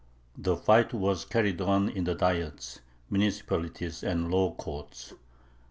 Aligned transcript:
The 0.35 0.57
fight 0.57 0.95
was 0.95 1.25
carried 1.25 1.61
on 1.61 1.87
in 1.87 2.05
the 2.05 2.15
Diets, 2.15 2.79
municipalities, 3.11 4.01
and 4.03 4.31
law 4.31 4.51
courts. 4.55 5.13